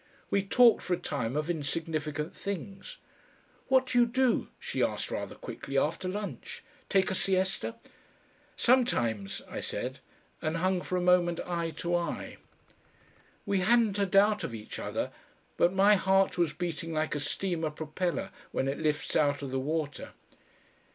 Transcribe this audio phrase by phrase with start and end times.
[0.31, 2.97] We talked for a time of insignificant things.
[3.67, 6.63] "What do you do," she asked rather quickly, "after lunch?
[6.89, 7.75] Take a siesta?"
[8.57, 9.99] "Sometimes," I said,
[10.41, 12.37] and hung for a moment eye to eye.
[13.45, 15.11] We hadn't a doubt of each other,
[15.55, 19.59] but my heart was beating like a steamer propeller when it lifts out of the
[19.59, 20.13] water.